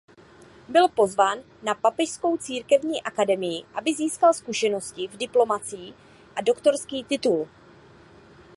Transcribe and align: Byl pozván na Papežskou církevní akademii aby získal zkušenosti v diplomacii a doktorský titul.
Byl 0.67 0.87
pozván 0.87 1.39
na 1.63 1.75
Papežskou 1.75 2.37
církevní 2.37 3.01
akademii 3.03 3.63
aby 3.73 3.93
získal 3.93 4.33
zkušenosti 4.33 5.07
v 5.07 5.17
diplomacii 5.17 5.93
a 6.35 6.41
doktorský 6.41 7.03
titul. 7.03 7.47